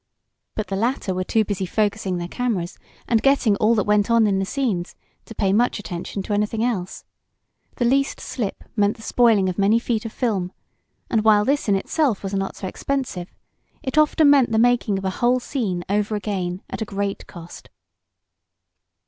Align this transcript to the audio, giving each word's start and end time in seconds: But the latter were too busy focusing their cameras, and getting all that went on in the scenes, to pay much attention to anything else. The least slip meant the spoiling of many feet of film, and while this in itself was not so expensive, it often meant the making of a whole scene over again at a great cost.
But 0.55 0.65
the 0.69 0.75
latter 0.75 1.13
were 1.13 1.23
too 1.23 1.45
busy 1.45 1.67
focusing 1.67 2.17
their 2.17 2.27
cameras, 2.27 2.79
and 3.07 3.21
getting 3.21 3.55
all 3.57 3.75
that 3.75 3.83
went 3.85 4.09
on 4.09 4.25
in 4.25 4.39
the 4.39 4.45
scenes, 4.45 4.95
to 5.25 5.35
pay 5.35 5.53
much 5.53 5.77
attention 5.77 6.23
to 6.23 6.33
anything 6.33 6.63
else. 6.63 7.05
The 7.75 7.85
least 7.85 8.19
slip 8.19 8.63
meant 8.75 8.95
the 8.95 9.03
spoiling 9.03 9.47
of 9.47 9.59
many 9.59 9.77
feet 9.77 10.03
of 10.03 10.11
film, 10.11 10.53
and 11.11 11.23
while 11.23 11.45
this 11.45 11.69
in 11.69 11.75
itself 11.75 12.23
was 12.23 12.33
not 12.33 12.55
so 12.55 12.67
expensive, 12.67 13.31
it 13.83 13.95
often 13.95 14.27
meant 14.31 14.51
the 14.51 14.57
making 14.57 14.97
of 14.97 15.05
a 15.05 15.11
whole 15.21 15.39
scene 15.39 15.83
over 15.87 16.15
again 16.15 16.63
at 16.67 16.81
a 16.81 16.85
great 16.85 17.27
cost. 17.27 17.69